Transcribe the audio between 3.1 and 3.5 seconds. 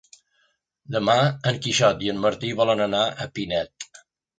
a